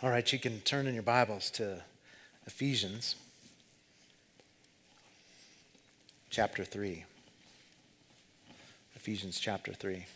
[0.00, 1.82] All right, you can turn in your Bibles to
[2.46, 3.16] Ephesians
[6.30, 7.04] chapter 3.
[8.94, 10.06] Ephesians chapter 3.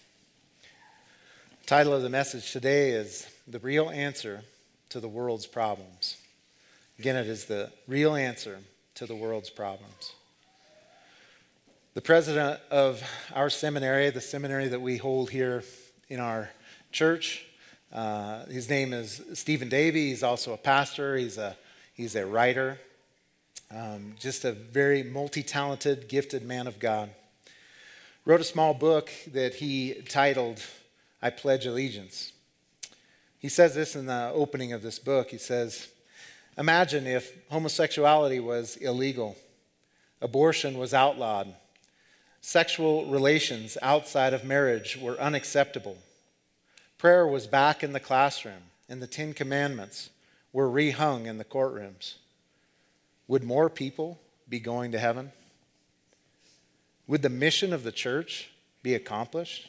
[1.62, 4.42] The title of the message today is The Real Answer
[4.90, 6.16] to the World's Problems.
[7.00, 8.60] Again, it is the real answer
[8.94, 10.12] to the world's problems.
[11.94, 13.02] The president of
[13.34, 15.64] our seminary, the seminary that we hold here
[16.08, 16.50] in our
[16.92, 17.46] church,
[17.92, 20.08] uh, his name is Stephen Davey.
[20.08, 21.56] He's also a pastor, he's a,
[21.92, 22.78] he's a writer,
[23.70, 27.10] um, just a very multi talented, gifted man of God.
[28.24, 30.62] Wrote a small book that he titled,
[31.20, 32.32] I Pledge Allegiance.
[33.38, 35.30] He says this in the opening of this book.
[35.30, 35.88] He says,
[36.56, 39.36] Imagine if homosexuality was illegal,
[40.22, 41.54] abortion was outlawed,
[42.40, 45.98] sexual relations outside of marriage were unacceptable
[47.02, 50.10] Prayer was back in the classroom, and the Ten Commandments
[50.52, 52.14] were rehung in the courtrooms.
[53.26, 55.32] Would more people be going to heaven?
[57.08, 58.52] Would the mission of the church
[58.84, 59.68] be accomplished?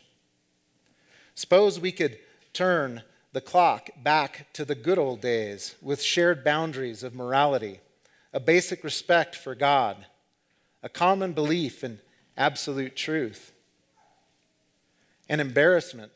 [1.33, 2.19] Suppose we could
[2.53, 7.79] turn the clock back to the good old days with shared boundaries of morality,
[8.31, 10.05] a basic respect for God,
[10.83, 11.99] a common belief in
[12.37, 13.53] absolute truth,
[15.27, 16.11] an embarrassment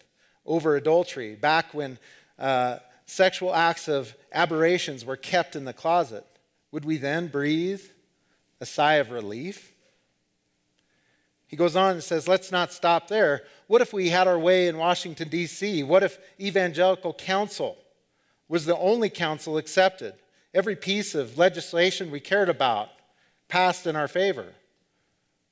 [0.48, 2.00] over adultery, back when
[2.40, 6.26] uh, sexual acts of aberrations were kept in the closet,
[6.72, 7.82] would we then breathe
[8.60, 9.74] a sigh of relief?
[11.48, 13.44] He goes on and says, let's not stop there.
[13.68, 15.84] What if we had our way in Washington, D.C.?
[15.84, 17.78] What if evangelical counsel
[18.50, 20.14] was the only counsel accepted?
[20.54, 22.90] Every piece of legislation we cared about
[23.48, 24.54] passed in our favor.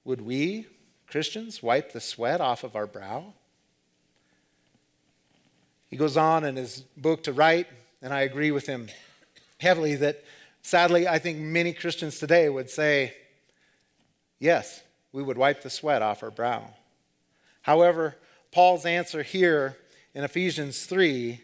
[0.03, 0.67] Would we,
[1.07, 3.33] Christians, wipe the sweat off of our brow?
[5.95, 7.67] He goes on in his book to write,
[8.01, 8.89] and I agree with him
[9.61, 10.25] heavily that
[10.61, 13.13] sadly, I think many Christians today would say,
[14.37, 16.73] yes, we would wipe the sweat off our brow.
[17.61, 18.17] However,
[18.51, 19.77] Paul's answer here
[20.13, 21.39] in Ephesians 3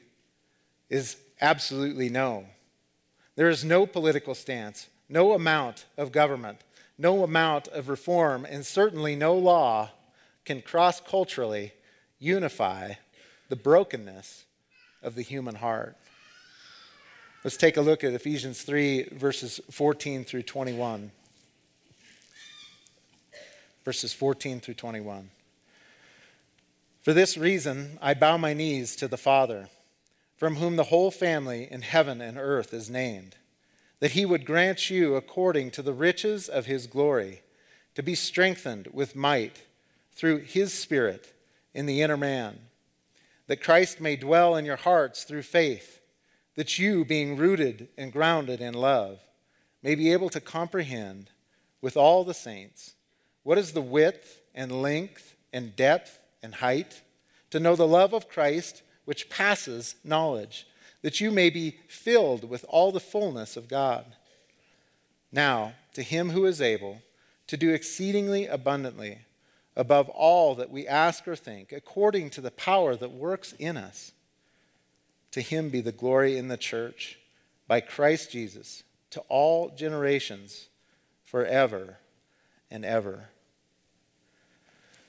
[0.90, 2.44] is absolutely no.
[3.38, 6.60] There is no political stance, no amount of government,
[6.98, 9.92] no amount of reform, and certainly no law
[10.44, 11.72] can cross culturally
[12.20, 12.96] unify
[13.52, 14.46] the brokenness
[15.04, 15.98] of the human heart.
[17.44, 21.12] Let's take a look at Ephesians 3, verses 14 through 21.
[23.84, 25.32] Verses 14 through 21.
[27.02, 29.68] For this reason, I bow my knees to the Father,
[30.38, 33.36] from whom the whole family in heaven and earth is named,
[34.00, 37.42] that he would grant you, according to the riches of his glory,
[37.96, 39.64] to be strengthened with might
[40.16, 41.34] through his Spirit
[41.74, 42.60] in the inner man
[43.52, 46.00] that Christ may dwell in your hearts through faith,
[46.56, 49.20] that you, being rooted and grounded in love,
[49.84, 51.32] may be able to comprehend
[51.82, 52.94] with all the saints
[53.44, 57.02] what is the width and length and depth and height,
[57.50, 60.66] to know the love of Christ which passes knowledge,
[61.02, 64.16] that you may be filled with all the fullness of God.
[65.30, 67.02] Now, to him who is able
[67.48, 69.26] to do exceedingly abundantly
[69.76, 74.12] above all that we ask or think, according to the power that works in us.
[75.32, 77.18] To him be the glory in the church
[77.68, 80.68] by Christ Jesus to all generations
[81.24, 81.98] forever
[82.70, 83.30] and ever.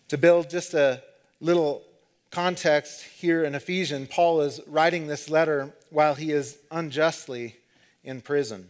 [0.08, 1.02] To build just a
[1.40, 1.82] little
[2.30, 7.56] context here in Ephesians, Paul is writing this letter while he is unjustly
[8.04, 8.68] in prison.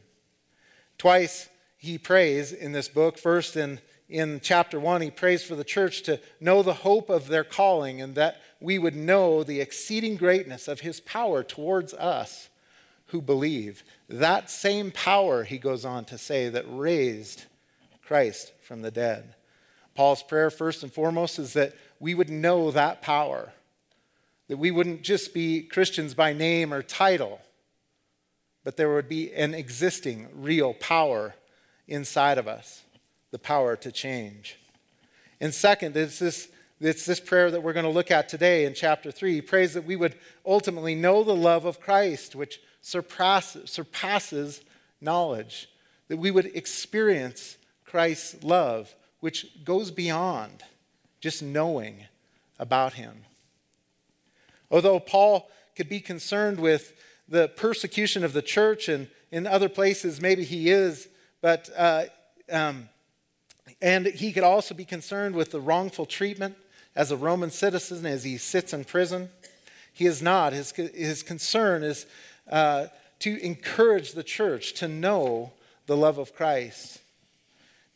[0.99, 3.81] Twice he prays in this book, first in
[4.13, 8.03] in chapter 1, he prays for the church to know the hope of their calling
[8.03, 12.51] and that we would know the exceeding greatness of his power towards us
[13.07, 13.83] who believe.
[14.09, 17.47] That same power, he goes on to say, that raised
[18.05, 19.35] Christ from the dead.
[19.95, 23.53] Paul's prayer, first and foremost, is that we would know that power,
[24.49, 27.41] that we wouldn't just be Christians by name or title,
[28.63, 31.35] but there would be an existing, real power
[31.89, 32.83] inside of us
[33.33, 34.59] the power to change.
[35.41, 36.49] And second, it's this,
[36.81, 39.35] it's this prayer that we're going to look at today in chapter 3.
[39.35, 40.15] He prays that we would
[40.47, 44.63] ultimately know the love of Christ, which surpasses, surpasses
[45.01, 45.69] knowledge,
[46.07, 50.63] that we would experience Christ's love, which goes beyond
[51.21, 52.05] just knowing
[52.59, 53.25] about him.
[54.71, 56.93] Although Paul could be concerned with
[57.29, 61.09] the persecution of the church, and in other places maybe he is,
[61.41, 62.05] but uh,
[62.51, 62.89] um,
[63.83, 66.57] and he could also be concerned with the wrongful treatment
[66.95, 69.29] as a Roman citizen as he sits in prison.
[69.93, 70.53] He is not.
[70.53, 72.07] His, his concern is
[72.49, 72.87] uh,
[73.19, 75.53] to encourage the church to know
[75.87, 77.01] the love of Christ.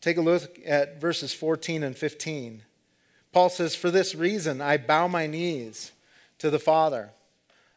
[0.01, 2.63] Take a look at verses 14 and 15.
[3.31, 5.93] Paul says, For this reason I bow my knees
[6.39, 7.11] to the Father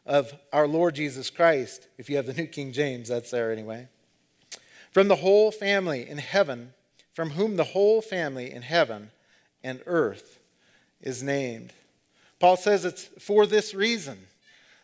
[0.05, 1.87] of our Lord Jesus Christ.
[1.97, 3.87] If you have the New King James, that's there anyway.
[4.91, 6.73] From the whole family in heaven,
[7.13, 9.11] from whom the whole family in heaven
[9.63, 10.39] and earth
[11.01, 11.73] is named.
[12.39, 14.17] Paul says it's for this reason.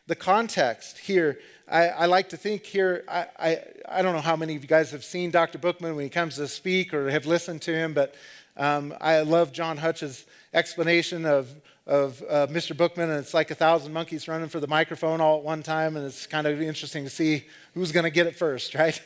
[0.08, 1.40] The context here,
[1.70, 4.68] I, I like to think here, I, I, I, don't know how many of you
[4.68, 5.58] guys have seen Dr.
[5.58, 8.16] Bookman when he comes to speak or have listened to him, but
[8.56, 11.54] um, I love John Hutch's explanation of,
[11.86, 12.76] of uh, Mr.
[12.76, 15.98] Bookman, and it's like a thousand monkeys running for the microphone all at one time,
[15.98, 19.02] and it's kind of interesting to see who's going to get it first, right?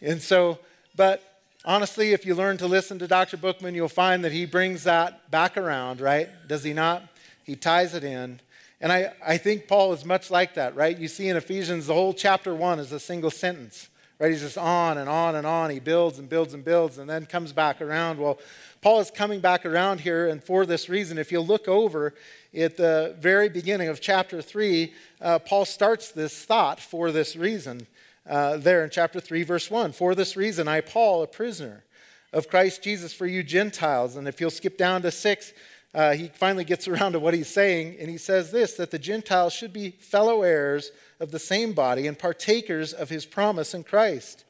[0.00, 0.58] And so,
[0.96, 1.31] but
[1.64, 3.36] honestly, if you learn to listen to Dr.
[3.36, 6.28] Bookman, you'll find that he brings that back around, right?
[6.48, 7.02] Does he not?
[7.44, 8.40] He ties it in.
[8.80, 10.96] And I, I think Paul is much like that, right?
[10.96, 13.88] You see in Ephesians, the whole chapter one is a single sentence,
[14.18, 14.30] right?
[14.30, 15.70] He's just on and on and on.
[15.70, 18.18] He builds and builds and builds and then comes back around.
[18.18, 18.38] Well,
[18.80, 22.14] Paul is coming back around here, and for this reason, if you look over
[22.52, 27.86] at the very beginning of chapter 3, uh, Paul starts this thought for this reason
[28.28, 29.92] uh, there in chapter 3, verse 1.
[29.92, 31.84] For this reason, I, Paul, a prisoner
[32.32, 34.16] of Christ Jesus for you Gentiles.
[34.16, 35.52] And if you'll skip down to 6,
[35.94, 38.98] uh, he finally gets around to what he's saying, and he says this that the
[38.98, 40.90] Gentiles should be fellow heirs
[41.20, 44.44] of the same body and partakers of his promise in Christ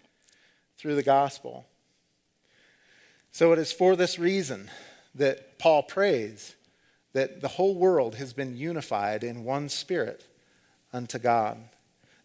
[0.79, 1.67] through the gospel.
[3.31, 4.71] So it is for this reason
[5.15, 6.55] that Paul prays
[7.13, 10.27] that the whole world has been unified in one spirit
[10.93, 11.59] unto God.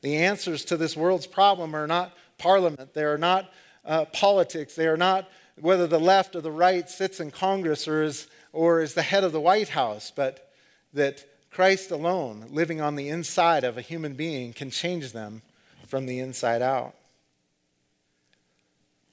[0.07, 3.51] The answers to this world's problem are not parliament, they are not
[3.83, 8.03] uh, politics, they are not whether the left or the right sits in Congress or
[8.03, 10.49] is, or is the head of the White House, but
[10.93, 15.41] that Christ alone, living on the inside of a human being, can change them
[15.87, 16.95] from the inside out.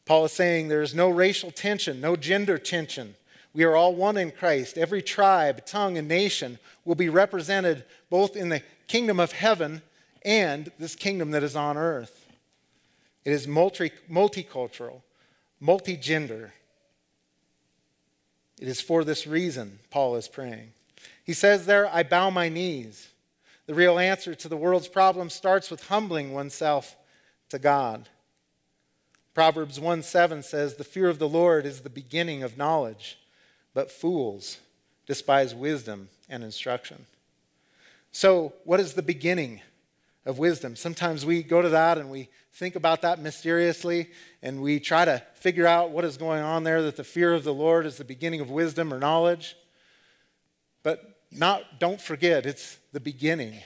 [0.04, 3.16] Paul is saying there is no racial tension, no gender tension.
[3.52, 4.78] We are all one in Christ.
[4.78, 9.82] Every tribe, tongue, and nation will be represented both in the kingdom of heaven
[10.24, 12.26] and this kingdom that is on earth.
[13.24, 15.02] It is multi- multicultural,
[15.62, 16.50] multigender.
[18.60, 20.72] It is for this reason Paul is praying.
[21.24, 23.08] He says there, I bow my knees.
[23.66, 26.96] The real answer to the world's problem starts with humbling oneself
[27.48, 28.08] to God.
[29.32, 33.18] Proverbs 1 7 says, The fear of the Lord is the beginning of knowledge,
[33.72, 34.58] but fools
[35.06, 37.06] despise wisdom and instruction.
[38.12, 39.60] So, what is the beginning
[40.24, 40.76] of wisdom?
[40.76, 44.10] Sometimes we go to that and we think about that mysteriously
[44.42, 47.44] and we try to figure out what is going on there, that the fear of
[47.44, 49.56] the Lord is the beginning of wisdom or knowledge.
[50.82, 53.60] But not, don't forget, it's the beginning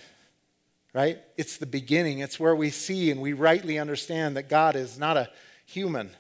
[0.99, 1.19] right?
[1.37, 2.21] It's the beginning.
[2.21, 5.31] It's where we see and we rightly understand that God is not a
[5.65, 6.11] human,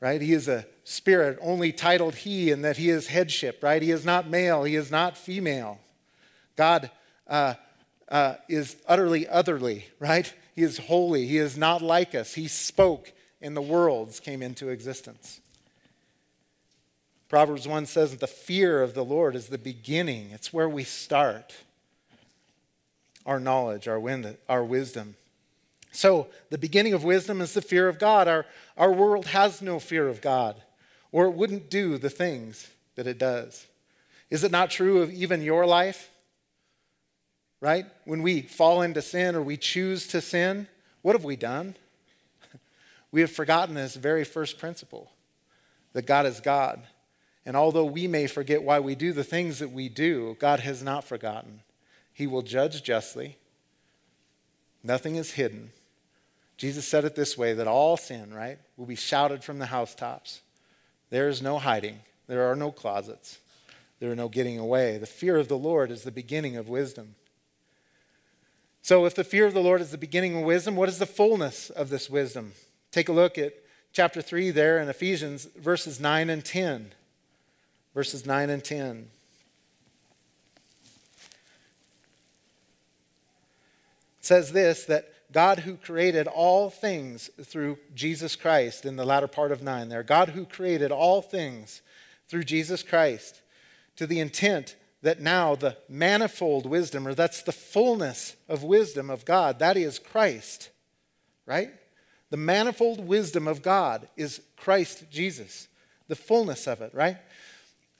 [0.00, 0.20] right?
[0.20, 3.82] He is a spirit, only titled He, and that He is headship, right?
[3.82, 5.78] He is not male, He is not female.
[6.54, 6.90] God
[7.26, 7.54] uh,
[8.08, 10.32] uh, is utterly otherly, right?
[10.54, 11.26] He is holy.
[11.26, 12.34] He is not like us.
[12.34, 15.40] He spoke, and the worlds came into existence.
[17.28, 20.84] Proverbs 1 says that the fear of the Lord is the beginning, it's where we
[20.84, 21.54] start
[23.24, 25.16] our knowledge, our, wind, our wisdom.
[25.90, 28.28] So, the beginning of wisdom is the fear of God.
[28.28, 28.46] Our,
[28.76, 30.54] our world has no fear of God,
[31.10, 33.66] or it wouldn't do the things that it does.
[34.30, 36.10] Is it not true of even your life?
[37.66, 37.86] Right?
[38.04, 40.68] When we fall into sin or we choose to sin,
[41.02, 41.74] what have we done?
[43.10, 45.10] We have forgotten this very first principle
[45.92, 46.82] that God is God.
[47.44, 50.80] And although we may forget why we do the things that we do, God has
[50.80, 51.62] not forgotten.
[52.12, 53.36] He will judge justly,
[54.84, 55.72] nothing is hidden.
[56.56, 60.40] Jesus said it this way that all sin, right, will be shouted from the housetops.
[61.10, 63.38] There is no hiding, there are no closets,
[63.98, 64.98] there are no getting away.
[64.98, 67.16] The fear of the Lord is the beginning of wisdom.
[68.86, 71.06] So, if the fear of the Lord is the beginning of wisdom, what is the
[71.06, 72.52] fullness of this wisdom?
[72.92, 73.52] Take a look at
[73.92, 76.92] chapter 3 there in Ephesians, verses 9 and 10.
[77.96, 79.08] Verses 9 and 10.
[84.20, 89.26] It says this that God who created all things through Jesus Christ in the latter
[89.26, 90.04] part of 9 there.
[90.04, 91.82] God who created all things
[92.28, 93.40] through Jesus Christ
[93.96, 99.24] to the intent that now the manifold wisdom, or that's the fullness of wisdom of
[99.24, 100.70] God, that is Christ,
[101.46, 101.70] right?
[102.30, 105.68] The manifold wisdom of God is Christ Jesus,
[106.08, 107.18] the fullness of it, right?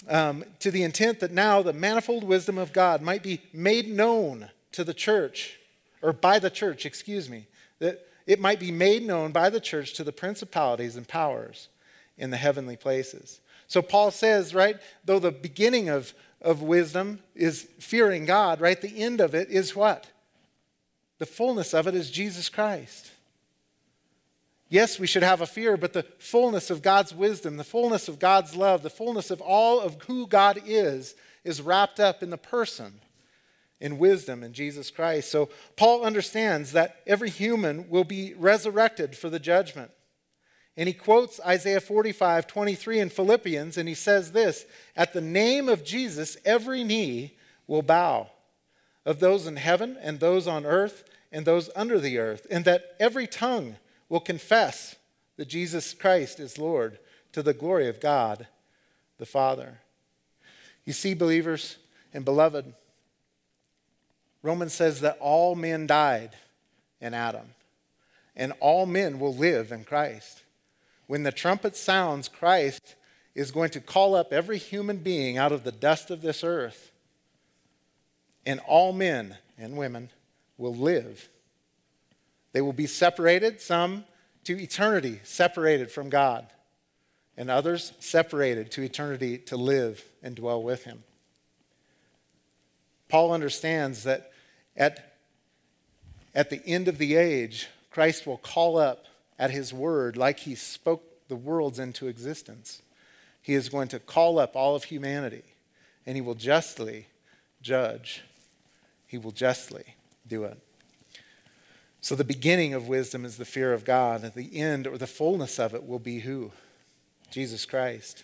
[0.08, 4.50] Um, to the intent that now the manifold wisdom of God might be made known
[4.72, 5.60] to the church
[6.02, 7.46] or by the church, excuse me,
[7.78, 11.68] that it might be made known by the church to the principalities and powers
[12.18, 13.40] in the heavenly places.
[13.68, 19.02] So Paul says, right, though the beginning of, of wisdom is fearing God, right, the
[19.02, 20.08] end of it is what?
[21.18, 23.10] The fullness of it is Jesus Christ.
[24.68, 28.18] Yes, we should have a fear, but the fullness of God's wisdom, the fullness of
[28.18, 31.14] God's love, the fullness of all of who God is,
[31.44, 33.00] is wrapped up in the person,
[33.80, 35.30] in wisdom in Jesus Christ.
[35.30, 39.92] So Paul understands that every human will be resurrected for the judgment.
[40.76, 45.68] And he quotes Isaiah 45, 23 in Philippians, and he says this At the name
[45.68, 48.30] of Jesus, every knee will bow,
[49.04, 52.96] of those in heaven and those on earth and those under the earth, and that
[53.00, 53.76] every tongue
[54.08, 54.96] will confess
[55.36, 56.98] that Jesus Christ is Lord
[57.32, 58.46] to the glory of God
[59.18, 59.78] the Father.
[60.84, 61.76] You see, believers
[62.12, 62.72] and beloved,
[64.42, 66.30] Romans says that all men died
[67.00, 67.48] in Adam,
[68.36, 70.42] and all men will live in Christ.
[71.06, 72.96] When the trumpet sounds, Christ
[73.34, 76.90] is going to call up every human being out of the dust of this earth,
[78.44, 80.10] and all men and women
[80.58, 81.28] will live
[82.56, 84.06] they will be separated, some
[84.44, 86.46] to eternity, separated from God,
[87.36, 91.04] and others separated to eternity to live and dwell with Him.
[93.10, 94.32] Paul understands that
[94.74, 95.18] at,
[96.34, 99.04] at the end of the age, Christ will call up
[99.38, 102.82] at His word like He spoke the worlds into existence.
[103.42, 105.44] He is going to call up all of humanity,
[106.04, 107.06] and He will justly
[107.62, 108.22] judge.
[109.06, 110.58] He will justly do it.
[112.00, 115.58] So, the beginning of wisdom is the fear of God, the end or the fullness
[115.58, 116.52] of it will be who?
[117.30, 118.22] Jesus Christ.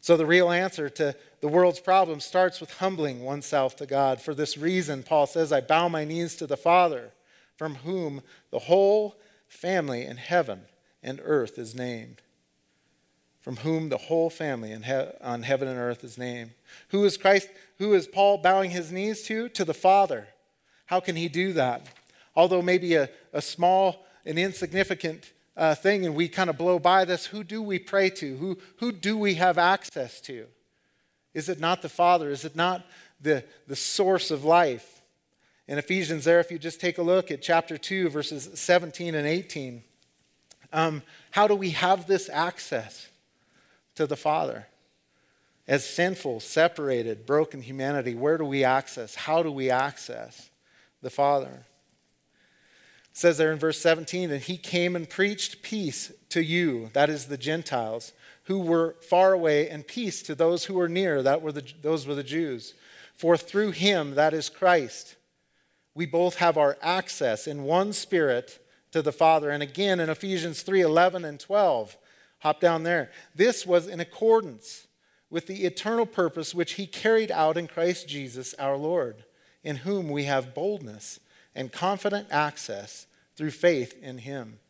[0.00, 4.20] So, the real answer to the world's problem starts with humbling oneself to God.
[4.20, 7.10] For this reason, Paul says, I bow my knees to the Father,
[7.56, 9.16] from whom the whole
[9.48, 10.62] family in heaven
[11.02, 12.22] and earth is named.
[13.40, 16.52] From whom the whole family he- on heaven and earth is named.
[16.88, 17.48] Who is Christ?
[17.78, 19.48] Who is Paul bowing his knees to?
[19.50, 20.28] To the Father.
[20.86, 21.86] How can he do that?
[22.38, 27.04] although maybe a, a small and insignificant uh, thing, and we kind of blow by
[27.04, 28.36] this, who do we pray to?
[28.36, 30.46] Who, who do we have access to?
[31.34, 32.30] Is it not the Father?
[32.30, 32.86] Is it not
[33.20, 34.97] the, the source of life?
[35.68, 39.26] In Ephesians, there, if you just take a look at chapter 2, verses 17 and
[39.26, 39.82] 18,
[40.72, 43.08] um, how do we have this access
[43.94, 44.66] to the Father?
[45.66, 49.14] As sinful, separated, broken humanity, where do we access?
[49.14, 50.48] How do we access
[51.02, 51.66] the Father?
[53.10, 57.10] It says there in verse 17, and he came and preached peace to you, that
[57.10, 61.42] is the Gentiles, who were far away, and peace to those who were near, that
[61.42, 62.72] were the, those were the Jews.
[63.14, 65.16] For through him, that is Christ,
[65.98, 69.50] we both have our access in one spirit to the Father.
[69.50, 71.96] And again in Ephesians 3 11 and 12,
[72.38, 73.10] hop down there.
[73.34, 74.86] This was in accordance
[75.28, 79.24] with the eternal purpose which he carried out in Christ Jesus our Lord,
[79.64, 81.18] in whom we have boldness
[81.52, 84.60] and confident access through faith in Him.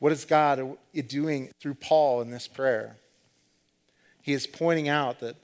[0.00, 0.76] What is God
[1.06, 2.98] doing through Paul in this prayer?
[4.20, 5.36] He is pointing out that,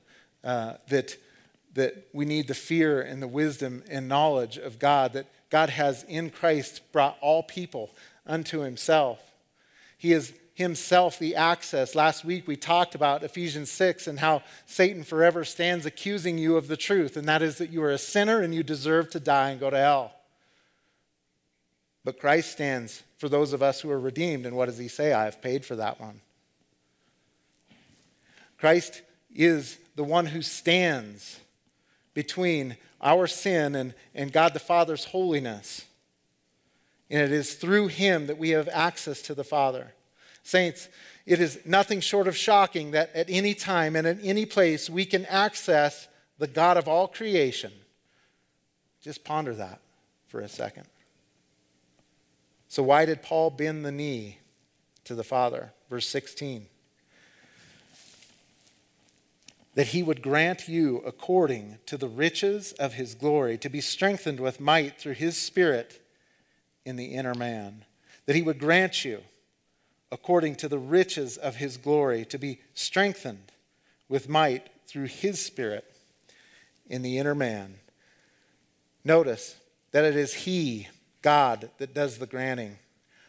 [0.44, 1.16] uh, that,
[1.74, 6.04] that we need the fear and the wisdom and knowledge of God, that God has
[6.04, 7.90] in Christ brought all people
[8.26, 9.20] unto Himself.
[9.96, 11.94] He is himself the access.
[11.94, 16.68] Last week we talked about Ephesians 6 and how Satan forever stands accusing you of
[16.68, 19.50] the truth, and that is that you are a sinner and you deserve to die
[19.50, 20.12] and go to hell.
[22.04, 25.12] But Christ stands for those of us who are redeemed, and what does he say?
[25.12, 26.20] I have paid for that one.
[28.58, 29.02] Christ
[29.34, 31.40] is the one who stands
[32.14, 35.84] between our sin and, and God the Father's holiness.
[37.10, 39.92] And it is through him that we have access to the Father.
[40.42, 40.88] Saints,
[41.26, 45.04] it is nothing short of shocking that at any time and at any place we
[45.04, 47.72] can access the God of all creation.
[49.00, 49.80] Just ponder that
[50.26, 50.86] for a second.
[52.68, 54.38] So, why did Paul bend the knee
[55.04, 55.72] to the Father?
[55.90, 56.66] Verse 16.
[59.74, 64.38] That he would grant you, according to the riches of his glory, to be strengthened
[64.38, 66.00] with might through his Spirit
[66.84, 67.84] in the inner man.
[68.26, 69.22] That he would grant you
[70.12, 73.50] according to the riches of his glory, to be strengthened
[74.10, 75.84] with might through his Spirit
[76.86, 77.76] in the inner man.
[79.04, 79.56] Notice
[79.92, 80.86] that it is he,
[81.22, 82.76] God, that does the granting,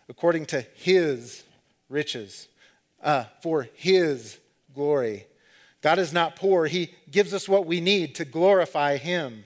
[0.10, 1.44] according to his
[1.88, 2.50] riches,
[3.02, 4.38] uh, for his
[4.76, 5.26] glory.
[5.84, 9.46] God is not poor, he gives us what we need to glorify him.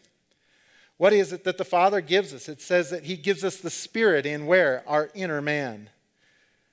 [0.98, 2.50] What is it that the Father gives us?
[2.50, 4.84] It says that He gives us the Spirit in where?
[4.88, 5.90] Our inner man.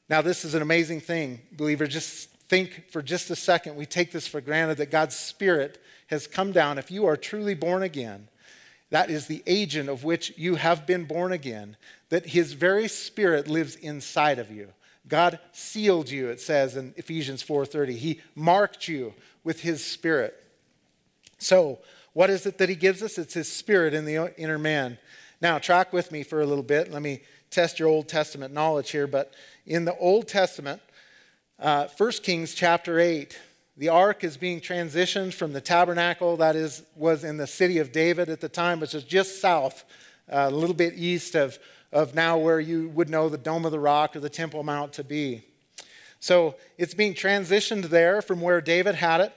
[0.08, 1.86] Now, this is an amazing thing, believer.
[1.86, 3.76] Just think for just a second.
[3.76, 6.78] We take this for granted that God's Spirit has come down.
[6.78, 8.28] If you are truly born again,
[8.90, 11.76] that is the agent of which you have been born again,
[12.08, 14.72] that His very Spirit lives inside of you.
[15.06, 17.96] God sealed you, it says in Ephesians 4:30.
[17.96, 20.42] He marked you with his spirit.
[21.38, 21.80] So,
[22.14, 23.18] what is it that he gives us?
[23.18, 24.98] It's his spirit in the inner man.
[25.40, 26.90] Now, track with me for a little bit.
[26.90, 27.20] Let me
[27.50, 29.06] test your Old Testament knowledge here.
[29.06, 29.34] But
[29.66, 30.80] in the Old Testament,
[31.58, 33.38] uh, 1 Kings chapter 8,
[33.76, 37.92] the ark is being transitioned from the tabernacle that is, was in the city of
[37.92, 39.84] David at the time, which is just south,
[40.30, 41.58] uh, a little bit east of,
[41.94, 44.92] of now where you would know the Dome of the Rock or the Temple Mount
[44.94, 45.44] to be.
[46.18, 49.32] So it's being transitioned there from where David had it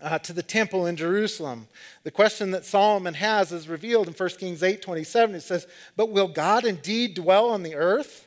[0.00, 1.68] uh, to the temple in Jerusalem.
[2.04, 5.34] The question that Solomon has is revealed in 1 Kings 8 27.
[5.34, 8.26] It says, But will God indeed dwell on the earth?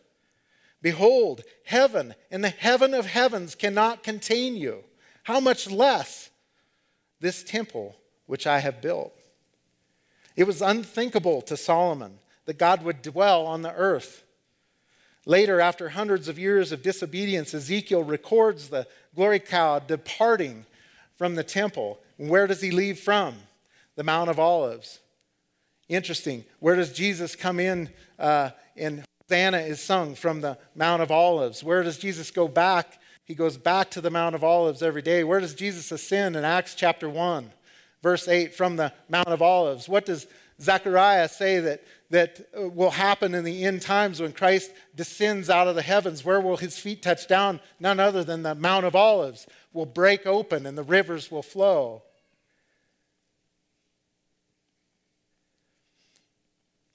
[0.81, 4.83] Behold, heaven and the heaven of heavens cannot contain you.
[5.23, 6.29] How much less
[7.19, 7.95] this temple
[8.27, 9.17] which I have built?
[10.35, 14.23] It was unthinkable to Solomon that God would dwell on the earth.
[15.25, 20.65] Later, after hundreds of years of disobedience, Ezekiel records the glory cloud departing
[21.15, 21.99] from the temple.
[22.17, 23.35] Where does he leave from?
[23.95, 24.99] The Mount of Olives.
[25.87, 26.43] Interesting.
[26.59, 27.89] Where does Jesus come in?
[28.19, 31.63] Uh, and Hosanna is sung from the Mount of Olives.
[31.63, 32.99] Where does Jesus go back?
[33.25, 35.23] He goes back to the Mount of Olives every day.
[35.23, 37.49] Where does Jesus ascend in Acts chapter 1,
[38.01, 39.87] verse 8, from the Mount of Olives?
[39.87, 40.27] What does
[40.59, 41.83] Zechariah say that,
[42.13, 46.23] that uh, will happen in the end times when Christ descends out of the heavens?
[46.23, 47.59] Where will his feet touch down?
[47.79, 52.03] None other than the Mount of Olives will break open and the rivers will flow.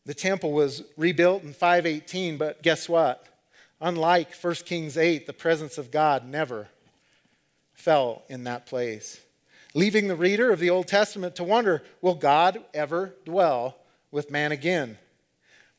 [0.07, 3.27] The temple was rebuilt in 518, but guess what?
[3.81, 6.69] Unlike 1 Kings 8, the presence of God never
[7.73, 9.21] fell in that place,
[9.75, 13.79] leaving the reader of the Old Testament to wonder will God ever dwell
[14.13, 14.97] with man again?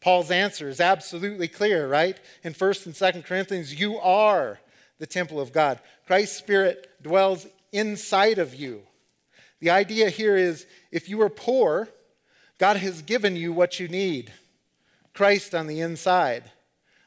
[0.02, 2.18] Paul's answer is absolutely clear, right?
[2.44, 4.60] In 1st and 2nd Corinthians, you are
[4.98, 5.80] the temple of God.
[6.08, 8.84] Christ's Spirit dwells inside of you.
[9.60, 11.90] The idea here is if you are poor,
[12.58, 14.32] God has given you what you need
[15.14, 16.52] Christ on the inside.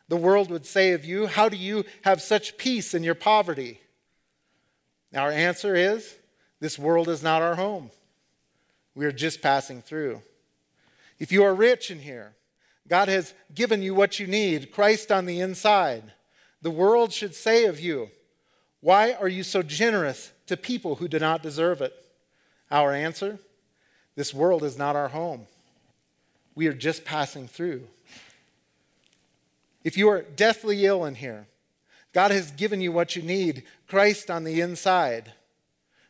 [0.09, 3.81] The world would say of you, How do you have such peace in your poverty?
[5.15, 6.15] Our answer is
[6.61, 7.91] this world is not our home.
[8.95, 10.23] We are just passing through.
[11.19, 12.35] If you are rich in here,
[12.89, 16.13] God has given you what you need Christ on the inside.
[16.63, 18.11] The world should say of you,
[18.81, 21.95] Why are you so generous to people who do not deserve it?
[22.71, 23.39] Our answer
[24.15, 25.47] this world is not our home.
[26.55, 27.87] We are just passing through.
[29.85, 31.47] If you are deathly ill in here,
[32.13, 35.33] God has given you what you need Christ on the inside.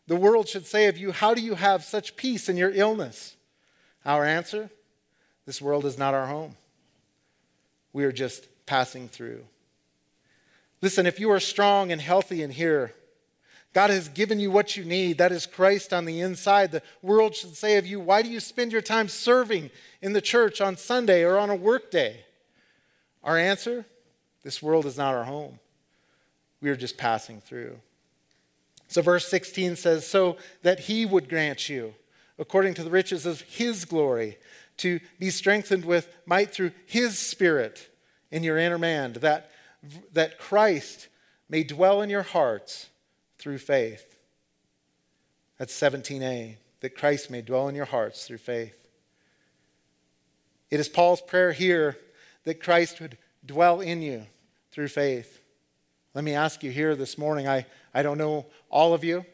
[0.08, 3.36] The world should say of you, How do you have such peace in your illness?
[4.04, 4.70] Our answer
[5.46, 6.56] this world is not our home.
[7.92, 9.44] We are just passing through.
[10.80, 12.94] Listen, if you are strong and healthy in here,
[13.72, 15.18] God has given you what you need.
[15.18, 16.72] That is Christ on the inside.
[16.72, 19.70] The world should say of you, Why do you spend your time serving
[20.02, 22.24] in the church on Sunday or on a work day?
[23.24, 23.86] Our answer
[24.42, 25.58] this world is not our home.
[26.60, 27.78] We are just passing through.
[28.88, 31.94] So, verse 16 says, So that he would grant you,
[32.38, 34.38] according to the riches of his glory,
[34.82, 37.88] to be strengthened with might through his spirit
[38.30, 39.50] in your inner man, that
[40.12, 41.08] that Christ
[41.48, 42.88] may dwell in your hearts
[43.38, 44.16] through faith.
[45.58, 48.88] That's 17a, that Christ may dwell in your hearts through faith.
[50.70, 51.98] It is Paul's prayer here
[52.44, 54.26] that Christ would dwell in you
[54.70, 55.40] through faith.
[56.14, 57.46] Let me ask you here this morning.
[57.46, 59.24] I, I don't know all of you,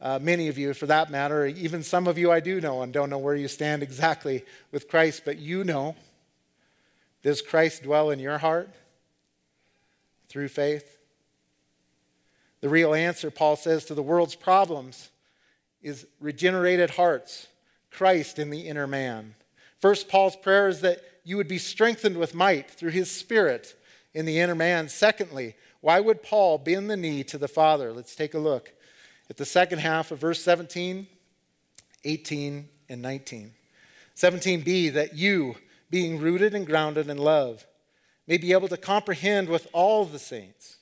[0.00, 1.46] uh, many of you for that matter.
[1.46, 4.88] Even some of you I do know and don't know where you stand exactly with
[4.88, 5.96] Christ, but you know.
[7.22, 8.70] Does Christ dwell in your heart?
[10.28, 10.98] through faith?
[12.60, 15.10] The real answer, Paul says, to the world's problems
[15.82, 17.46] is regenerated hearts,
[17.90, 19.34] Christ in the inner man.
[19.80, 23.76] First, Paul's prayer is that you would be strengthened with might through his spirit
[24.12, 24.88] in the inner man.
[24.88, 27.92] Secondly, why would Paul bend the knee to the Father?
[27.92, 28.72] Let's take a look
[29.30, 31.06] at the second half of verse 17,
[32.04, 33.52] 18, and 19.
[34.16, 35.56] 17b, that you,
[35.90, 37.66] being rooted and grounded in love,
[38.26, 40.76] may be able to comprehend with all the saints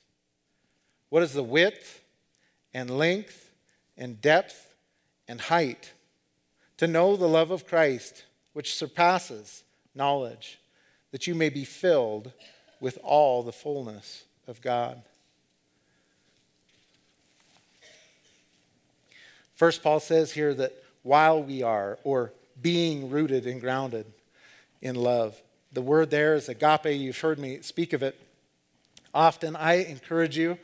[1.09, 2.01] what is the width
[2.73, 3.51] and length
[3.97, 4.73] and depth
[5.27, 5.93] and height,
[6.77, 10.59] to know the love of Christ which surpasses knowledge,
[11.11, 12.31] that you may be filled
[12.79, 15.01] with all the fullness of God.
[19.57, 24.05] First, Paul says here that while we are, or being rooted and grounded
[24.83, 25.41] in love,
[25.73, 26.85] the word there is agape.
[26.85, 28.15] You've heard me speak of it
[29.15, 29.55] often.
[29.55, 30.59] I encourage you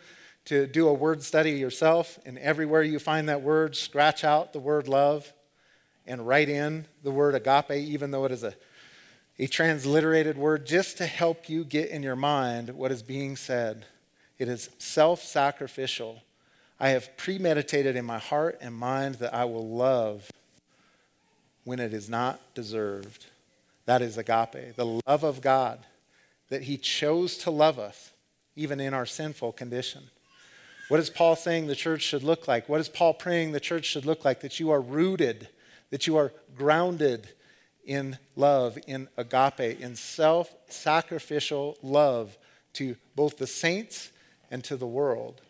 [0.45, 4.59] to do a word study yourself, and everywhere you find that word, scratch out the
[4.59, 5.33] word love
[6.05, 8.53] and write in the word agape, even though it is a,
[9.39, 13.87] a transliterated word, just to help you get in your mind what is being said.
[14.37, 16.21] It is self sacrificial.
[16.79, 20.31] I have premeditated in my heart and mind that I will love
[21.63, 23.27] when it is not deserved.
[23.85, 25.79] That is agape, the love of God,
[26.49, 28.11] that He chose to love us
[28.55, 30.03] even in our sinful condition.
[30.89, 32.69] What is Paul saying the church should look like?
[32.69, 34.41] What is Paul praying the church should look like?
[34.41, 35.47] That you are rooted,
[35.89, 37.29] that you are grounded
[37.85, 42.37] in love, in agape, in self sacrificial love
[42.73, 44.11] to both the saints
[44.51, 45.41] and to the world.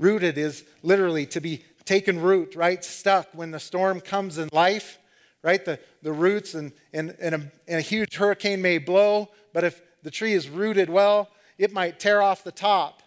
[0.00, 2.82] Rooted is literally to be taken root, right?
[2.82, 4.98] Stuck when the storm comes in life,
[5.42, 5.62] right?
[5.62, 9.82] The, the roots and, and, and, a, and a huge hurricane may blow, but if
[10.02, 13.02] the tree is rooted well, it might tear off the top.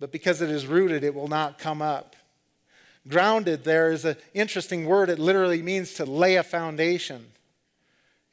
[0.00, 2.16] But because it is rooted, it will not come up.
[3.06, 5.08] Grounded there is an interesting word.
[5.08, 7.26] It literally means to lay a foundation.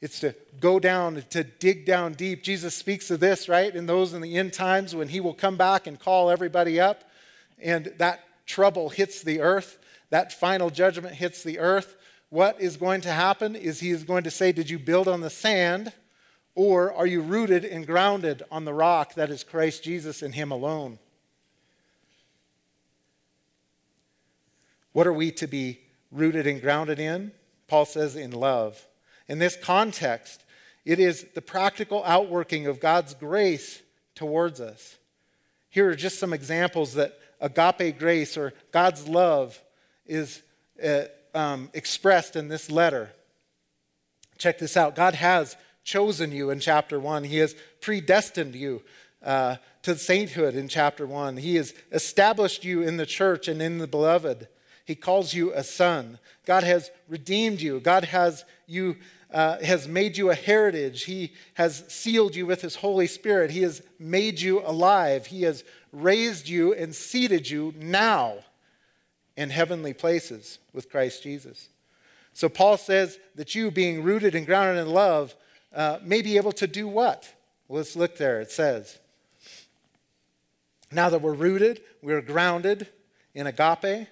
[0.00, 2.42] It's to go down, to dig down deep.
[2.42, 3.74] Jesus speaks of this, right?
[3.74, 7.04] In those in the end times when he will come back and call everybody up,
[7.60, 9.78] and that trouble hits the earth,
[10.10, 11.96] that final judgment hits the earth.
[12.28, 15.20] What is going to happen is he is going to say, Did you build on
[15.20, 15.92] the sand?
[16.56, 20.50] Or are you rooted and grounded on the rock that is Christ Jesus and Him
[20.50, 20.98] alone?
[24.92, 27.32] What are we to be rooted and grounded in?
[27.68, 28.86] Paul says, in love.
[29.28, 30.44] In this context,
[30.86, 33.82] it is the practical outworking of God's grace
[34.14, 34.96] towards us.
[35.68, 39.60] Here are just some examples that agape grace or God's love
[40.06, 40.42] is
[40.82, 41.02] uh,
[41.34, 43.10] um, expressed in this letter.
[44.38, 48.82] Check this out God has chosen you in chapter 1, He has predestined you.
[49.22, 51.36] Uh, to sainthood in chapter 1.
[51.36, 54.48] He has established you in the church and in the beloved.
[54.84, 56.18] He calls you a son.
[56.44, 57.78] God has redeemed you.
[57.78, 58.96] God has you
[59.32, 61.04] uh, has made you a heritage.
[61.04, 63.52] He has sealed you with His Holy Spirit.
[63.52, 65.26] He has made you alive.
[65.26, 65.62] He has
[65.96, 68.38] raised you and seated you now
[69.36, 71.68] in heavenly places with Christ Jesus.
[72.32, 75.34] So Paul says that you, being rooted and grounded in love,
[75.74, 77.32] uh, may be able to do what?
[77.66, 78.40] Well, let's look there.
[78.40, 78.98] It says,
[80.92, 82.88] Now that we're rooted, we're grounded
[83.34, 84.08] in agape.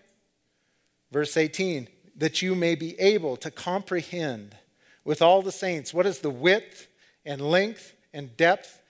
[1.12, 4.56] Verse 18, that you may be able to comprehend
[5.04, 6.88] with all the saints what is the width
[7.24, 8.80] and length and depth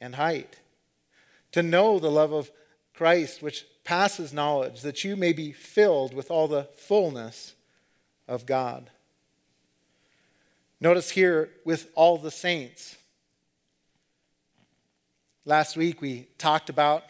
[0.00, 0.60] and height.
[1.56, 2.50] To know the love of
[2.92, 7.54] Christ, which passes knowledge, that you may be filled with all the fullness
[8.28, 8.90] of God.
[10.82, 12.98] Notice here with all the saints.
[15.46, 17.04] Last week we talked about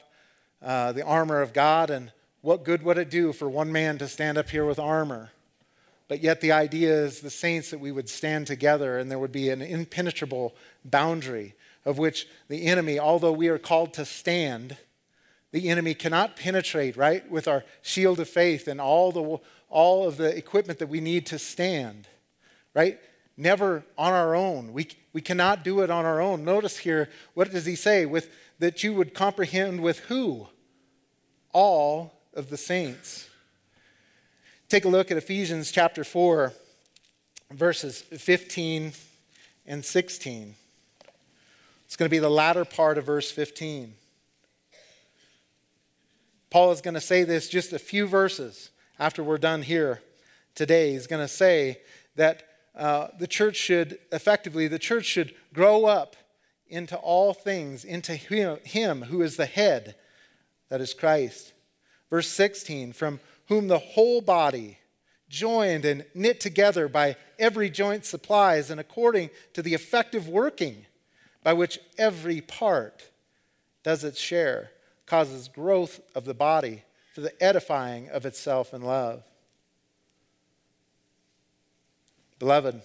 [0.63, 4.07] uh, the armor of God and what good would it do for one man to
[4.07, 5.33] stand up here with armor?
[6.07, 9.33] But yet the idea is the saints that we would stand together and there would
[9.33, 10.55] be an impenetrable
[10.85, 11.56] boundary
[11.87, 14.77] of which the enemy, although we are called to stand,
[15.53, 19.39] the enemy cannot penetrate, right, with our shield of faith and all, the,
[19.71, 22.07] all of the equipment that we need to stand,
[22.75, 22.99] right?
[23.37, 24.73] never on our own.
[24.73, 26.45] We, we cannot do it on our own.
[26.45, 28.07] Notice here, what does he say?
[28.07, 30.49] With that you would comprehend with who?
[31.53, 33.29] All of the saints.
[34.69, 36.53] Take a look at Ephesians chapter 4,
[37.53, 38.93] verses 15
[39.67, 40.55] and 16.
[41.87, 43.95] It's going to be the latter part of verse 15.
[46.51, 50.03] Paul is going to say this just a few verses after we're done here
[50.57, 50.93] today.
[50.93, 51.79] He's going to say
[52.17, 52.43] that
[52.75, 56.17] uh, the church should, effectively, the church should grow up
[56.69, 59.95] into all things, into him, him who is the head,
[60.69, 61.53] that is Christ.
[62.11, 64.79] Verse 16, from whom the whole body,
[65.29, 70.85] joined and knit together by every joint supplies, and according to the effective working
[71.47, 73.09] by which every part
[73.85, 74.73] does its share,
[75.07, 76.83] causes growth of the body
[77.15, 79.23] for the edifying of itself in love.
[82.41, 82.83] Beloved,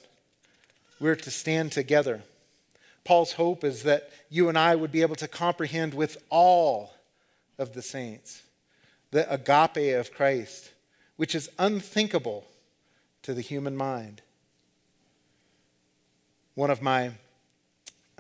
[1.00, 2.22] we're to stand together.
[3.04, 6.94] Paul's hope is that you and I would be able to comprehend with all
[7.58, 8.44] of the saints
[9.10, 10.70] the agape of Christ,
[11.18, 12.46] which is unthinkable
[13.24, 14.22] to the human mind.
[16.54, 17.14] One of my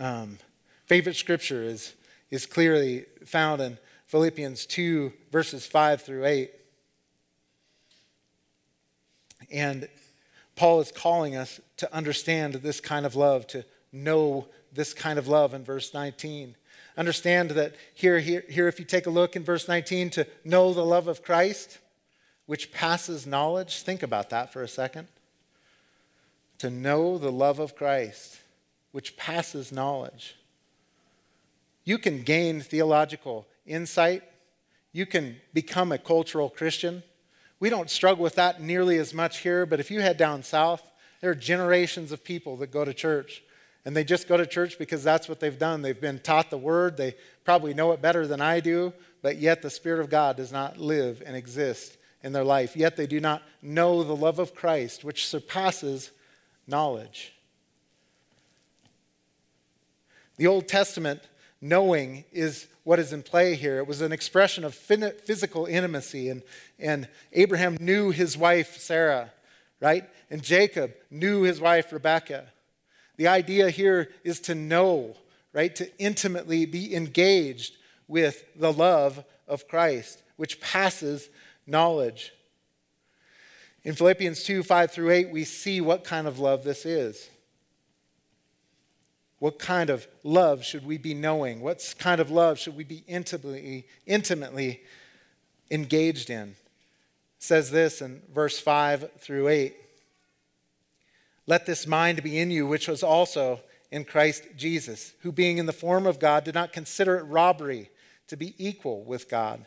[0.01, 0.39] um,
[0.87, 1.93] favorite scripture is,
[2.31, 6.51] is clearly found in Philippians 2, verses 5 through 8.
[9.51, 9.87] And
[10.55, 15.27] Paul is calling us to understand this kind of love, to know this kind of
[15.27, 16.55] love in verse 19.
[16.97, 20.73] Understand that here, here, here, if you take a look in verse 19, to know
[20.73, 21.77] the love of Christ,
[22.47, 23.83] which passes knowledge.
[23.83, 25.07] Think about that for a second.
[26.57, 28.40] To know the love of Christ,
[28.91, 30.35] which passes knowledge.
[31.83, 34.23] You can gain theological insight.
[34.91, 37.03] You can become a cultural Christian.
[37.59, 40.91] We don't struggle with that nearly as much here, but if you head down south,
[41.21, 43.43] there are generations of people that go to church.
[43.85, 45.81] And they just go to church because that's what they've done.
[45.81, 46.97] They've been taught the word.
[46.97, 50.51] They probably know it better than I do, but yet the Spirit of God does
[50.51, 52.75] not live and exist in their life.
[52.75, 56.11] Yet they do not know the love of Christ, which surpasses
[56.67, 57.33] knowledge.
[60.37, 61.21] The Old Testament
[61.61, 63.77] knowing is what is in play here.
[63.77, 66.41] It was an expression of physical intimacy, and,
[66.79, 69.31] and Abraham knew his wife Sarah,
[69.79, 70.09] right?
[70.29, 72.45] And Jacob knew his wife Rebekah.
[73.17, 75.15] The idea here is to know,
[75.53, 75.75] right?
[75.75, 81.29] To intimately be engaged with the love of Christ, which passes
[81.67, 82.33] knowledge.
[83.83, 87.29] In Philippians 2 5 through 8, we see what kind of love this is.
[89.41, 91.59] What kind of love should we be knowing?
[91.59, 94.81] What kind of love should we be intimately, intimately
[95.69, 96.49] engaged in?
[96.49, 99.75] It says this in verse 5 through 8.
[101.47, 103.59] Let this mind be in you, which was also
[103.91, 107.89] in Christ Jesus, who being in the form of God did not consider it robbery
[108.27, 109.65] to be equal with God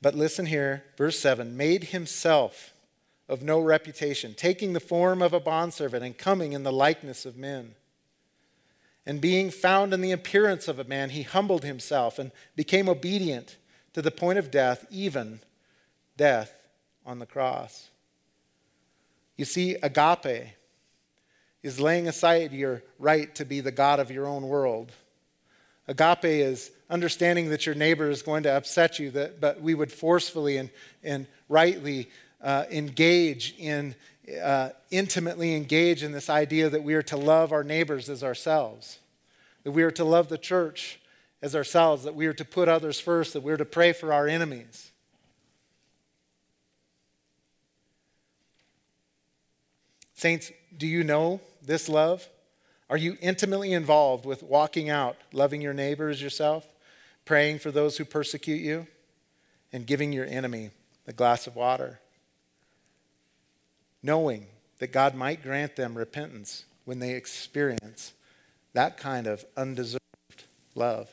[0.00, 2.72] but listen here, verse 7 made himself
[3.28, 7.36] of no reputation, taking the form of a bondservant and coming in the likeness of
[7.36, 7.74] men.
[9.08, 13.56] And being found in the appearance of a man, he humbled himself and became obedient
[13.94, 15.40] to the point of death, even
[16.16, 16.52] death
[17.04, 17.88] on the cross.
[19.36, 20.50] You see, agape
[21.64, 24.92] is laying aside your right to be the God of your own world
[25.88, 29.90] Agape is understanding that your neighbor is going to upset you, that, but we would
[29.90, 30.70] forcefully and,
[31.02, 32.10] and rightly
[32.42, 33.94] uh, engage in,
[34.42, 38.98] uh, intimately engage in this idea that we are to love our neighbors as ourselves,
[39.64, 41.00] that we are to love the church
[41.42, 44.12] as ourselves, that we are to put others first, that we are to pray for
[44.12, 44.90] our enemies.
[50.14, 52.28] Saints, do you know this love?
[52.90, 56.66] Are you intimately involved with walking out, loving your neighbor as yourself,
[57.24, 58.86] praying for those who persecute you,
[59.72, 60.70] and giving your enemy
[61.04, 62.00] the glass of water?
[64.08, 64.46] Knowing
[64.78, 68.14] that God might grant them repentance when they experience
[68.72, 70.44] that kind of undeserved
[70.74, 71.12] love.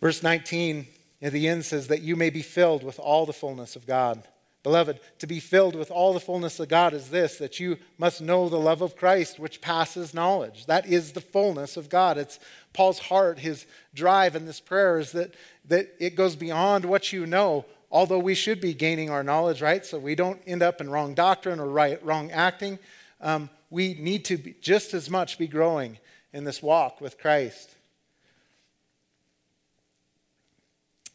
[0.00, 0.86] Verse 19
[1.20, 4.26] at the end says that you may be filled with all the fullness of God.
[4.62, 8.22] Beloved, to be filled with all the fullness of God is this that you must
[8.22, 10.64] know the love of Christ, which passes knowledge.
[10.64, 12.16] That is the fullness of God.
[12.16, 12.38] It's
[12.72, 15.34] Paul's heart, his drive in this prayer is that,
[15.66, 19.86] that it goes beyond what you know, although we should be gaining our knowledge, right?
[19.86, 22.80] So we don't end up in wrong doctrine or right, wrong acting.
[23.20, 25.98] Um, we need to be, just as much be growing
[26.32, 27.70] in this walk with Christ.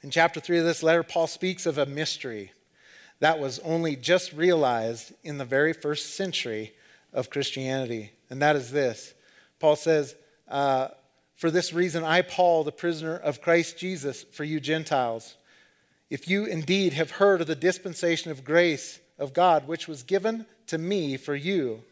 [0.02, 2.54] In chapter 3 of this letter, Paul speaks of a mystery
[3.20, 6.74] that was only just realized in the very first century
[7.12, 8.14] of Christianity.
[8.30, 9.14] And that is this
[9.60, 10.16] Paul says,
[10.48, 10.88] uh,
[11.36, 15.36] For this reason, I, Paul, the prisoner of Christ Jesus, for you Gentiles,
[16.10, 20.46] if you indeed have heard of the dispensation of grace of God, which was given
[20.68, 21.84] to me for you,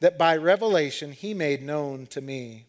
[0.00, 2.64] that by revelation he made known to me.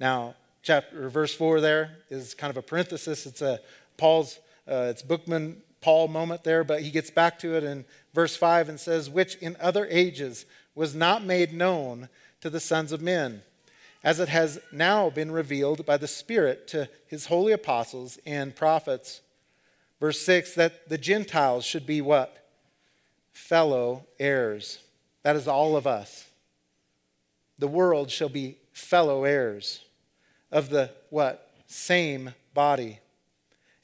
[0.00, 3.26] Now, chapter verse 4 there is kind of a parenthesis.
[3.26, 3.60] It's a
[3.96, 8.36] Paul's, uh, it's Bookman Paul moment there, but he gets back to it in verse
[8.36, 12.08] 5 and says, Which in other ages was not made known
[12.40, 13.42] to the sons of men,
[14.02, 19.20] as it has now been revealed by the Spirit to his holy apostles and prophets.
[20.02, 22.36] Verse 6 that the Gentiles should be what?
[23.30, 24.80] Fellow heirs.
[25.22, 26.26] That is all of us.
[27.60, 29.84] The world shall be fellow heirs
[30.50, 31.48] of the what?
[31.68, 32.98] Same body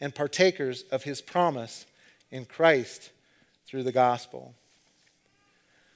[0.00, 1.86] and partakers of his promise
[2.32, 3.12] in Christ
[3.68, 4.56] through the gospel.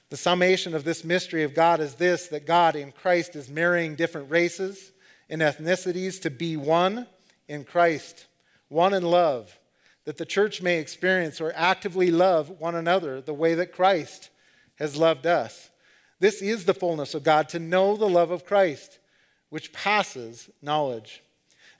[0.09, 3.95] The summation of this mystery of God is this that God in Christ is marrying
[3.95, 4.93] different races
[5.29, 7.07] and ethnicities to be one
[7.49, 8.27] in Christ,
[8.69, 9.59] one in love,
[10.05, 14.29] that the church may experience or actively love one another the way that Christ
[14.75, 15.69] has loved us.
[16.19, 18.99] This is the fullness of God, to know the love of Christ,
[19.49, 21.21] which passes knowledge.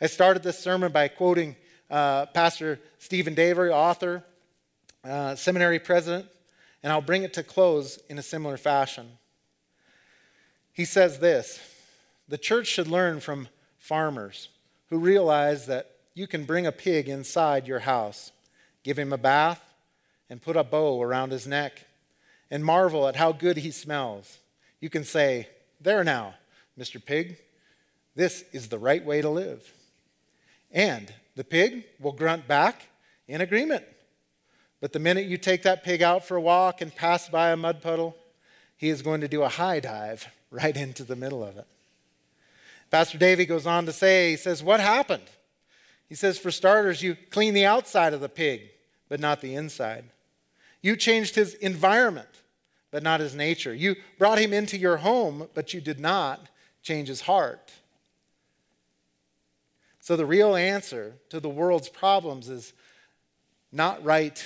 [0.02, 1.56] I started this sermon by quoting
[1.90, 4.24] uh, Pastor Stephen Davey, author,
[5.04, 6.26] uh, seminary president,
[6.82, 9.18] and I'll bring it to close in a similar fashion.
[10.74, 11.60] He says this
[12.28, 14.50] The church should learn from farmers
[14.90, 18.32] who realize that you can bring a pig inside your house,
[18.84, 19.62] give him a bath,
[20.30, 21.86] and put a bow around his neck,
[22.52, 24.38] and marvel at how good he smells.
[24.80, 25.48] You can say,
[25.82, 26.36] There now,
[26.80, 27.04] Mr.
[27.04, 27.38] Pig,
[28.16, 29.72] this is the right way to live.
[30.72, 32.88] And the pig will grunt back
[33.28, 33.84] in agreement.
[34.82, 37.58] But the minute you take that pig out for a walk and pass by a
[37.58, 38.16] mud puddle,
[38.76, 41.68] he is going to do a high dive right into the middle of it.
[42.92, 45.24] Pastor Davey goes on to say, he says, What happened?
[46.08, 48.70] He says, For starters, you clean the outside of the pig,
[49.10, 50.06] but not the inside.
[50.82, 52.44] You changed his environment,
[52.92, 53.74] but not his nature.
[53.74, 56.50] You brought him into your home, but you did not
[56.82, 57.72] change his heart.
[60.00, 62.74] So the real answer to the world's problems is
[63.72, 64.46] not right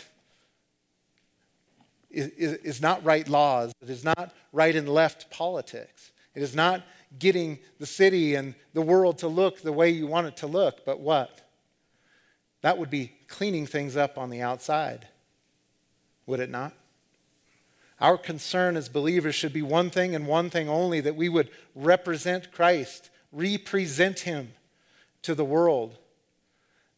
[2.09, 3.73] is, is not right laws.
[3.81, 6.11] It is not right and left politics.
[6.35, 6.83] It is not
[7.19, 10.85] getting the city and the world to look the way you want it to look,
[10.85, 11.46] but what?
[12.67, 15.07] That would be cleaning things up on the outside,
[16.25, 16.73] would it not?
[18.01, 21.49] Our concern as believers should be one thing and one thing only that we would
[21.75, 24.51] represent Christ, represent Him
[25.21, 25.97] to the world.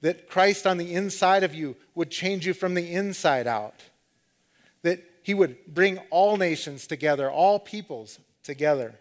[0.01, 3.83] That Christ on the inside of you would change you from the inside out.
[4.81, 8.95] That He would bring all nations together, all peoples together.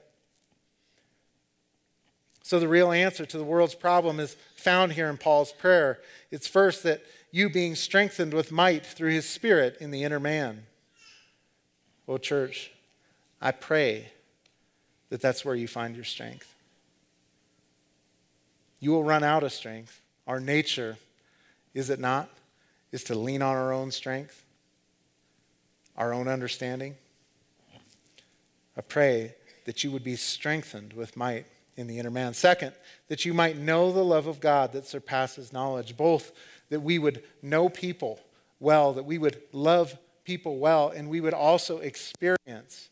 [2.49, 5.99] So, the real answer to the world's problem is found here in Paul's prayer.
[6.31, 10.65] It's first that you being strengthened with might through his spirit in the inner man.
[12.07, 12.71] Well, church,
[13.39, 14.13] I pray
[15.11, 16.55] that that's where you find your strength.
[18.81, 20.01] You will run out of strength.
[20.27, 20.97] Our nature,
[21.75, 22.31] is it not,
[22.93, 24.43] is to lean on our own strength,
[25.99, 26.97] our own understanding.
[28.75, 29.35] I pray
[29.67, 31.45] that you would be strengthened with might
[31.79, 32.35] in the inner man.
[32.35, 32.73] Second,
[33.07, 35.97] that you might know the love of God that surpasses knowledge.
[35.97, 36.33] Both
[36.71, 38.21] that we would know people
[38.59, 42.91] well, that we would love people well, and we would also experience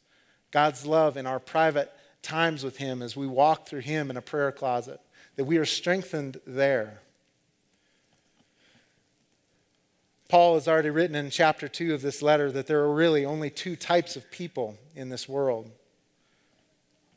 [0.52, 4.22] God's love in our private times with Him as we walk through Him in a
[4.22, 5.00] prayer closet,
[5.34, 7.00] that we are strengthened there.
[10.28, 13.50] Paul has already written in chapter 2 of this letter that there are really only
[13.50, 15.70] two types of people in this world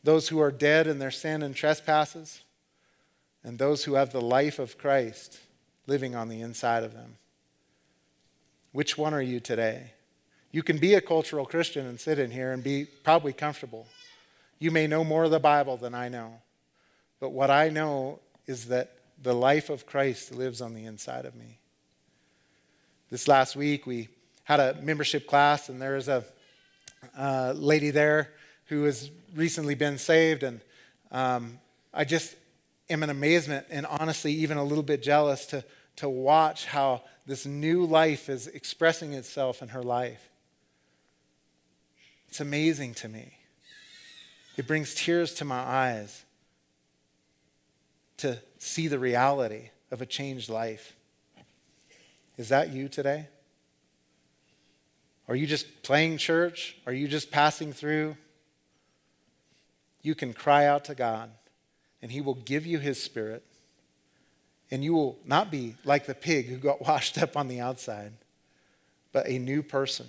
[0.04, 2.42] those who are dead in their sin and trespasses,
[3.44, 5.40] and those who have the life of Christ
[5.88, 7.18] living on the inside of them.
[8.72, 9.94] Which one are you today?
[10.52, 13.88] You can be a cultural Christian and sit in here and be probably comfortable.
[14.60, 16.42] You may know more of the Bible than I know.
[17.20, 21.36] But what I know is that the life of Christ lives on the inside of
[21.36, 21.60] me.
[23.10, 24.10] This last week, we
[24.44, 26.24] had a membership class, and there was a
[27.18, 28.32] uh, lady there
[28.70, 30.44] who has recently been saved.
[30.44, 30.62] And
[31.12, 31.60] um,
[31.94, 32.36] I just
[32.90, 35.64] am in amazement and honestly even a little bit jealous to,
[35.98, 40.30] to watch how this new life is expressing itself in her life.
[42.28, 43.34] It's amazing to me.
[44.56, 46.24] It brings tears to my eyes
[48.18, 50.96] to see the reality of a changed life.
[52.38, 53.28] Is that you today?
[55.28, 56.76] Are you just playing church?
[56.86, 58.16] Are you just passing through?
[60.02, 61.32] You can cry out to God,
[62.02, 63.44] and He will give you His Spirit.
[64.72, 68.14] And you will not be like the pig who got washed up on the outside,
[69.12, 70.08] but a new person,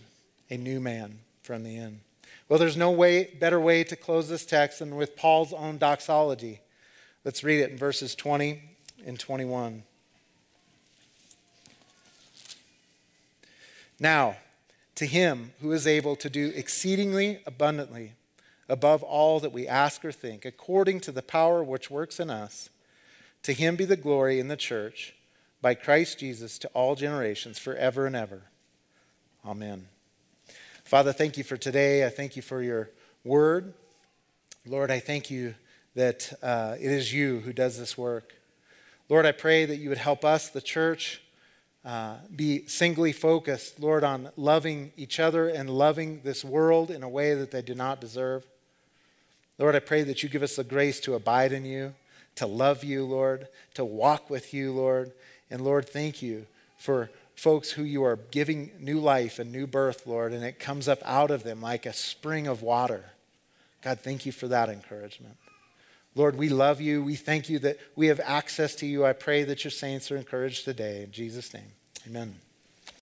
[0.51, 2.01] a new man from the in.
[2.49, 6.61] Well, there's no way, better way to close this text than with Paul's own doxology.
[7.25, 8.61] Let's read it in verses 20
[9.07, 9.85] and 21.
[14.01, 14.37] Now,
[14.97, 18.15] to him who is able to do exceedingly abundantly
[18.71, 22.71] above all that we ask or think, according to the power which works in us.
[23.43, 25.15] To him be the glory in the church
[25.61, 28.43] by Christ Jesus to all generations, forever and ever.
[29.45, 29.89] Amen.
[30.85, 32.07] Father, thank you for today.
[32.07, 32.91] I thank you for your
[33.25, 33.75] word.
[34.67, 35.55] Lord, I thank you
[35.95, 38.35] that uh, it is you who does this work.
[39.09, 41.23] Lord, I pray that you would help us, the church,
[41.85, 47.09] uh, be singly focused, Lord, on loving each other and loving this world in a
[47.09, 48.47] way that they do not deserve.
[49.61, 51.95] Lord, I pray that you give us the grace to abide in you,
[52.35, 55.13] to love you, Lord, to walk with you, Lord.
[55.51, 56.47] And Lord, thank you
[56.77, 60.89] for, folks who you are giving new life and new birth, Lord, and it comes
[60.89, 63.05] up out of them like a spring of water.
[63.83, 65.37] God, thank you for that encouragement.
[66.15, 67.03] Lord, we love you.
[67.03, 69.07] We thank you that we have access to you.
[69.07, 71.05] I pray that your saints are encouraged today.
[71.05, 71.73] In Jesus' name,
[72.07, 72.35] amen.